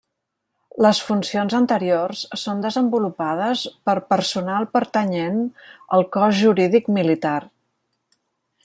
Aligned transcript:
Les 0.83 1.01
funcions 1.09 1.55
anteriors 1.57 2.23
són 2.45 2.63
desenvolupades 2.65 3.67
per 3.91 3.95
personal 4.15 4.67
pertanyent 4.79 5.39
al 5.99 6.09
Cos 6.17 6.39
Jurídic 6.43 6.93
Militar. 6.99 7.39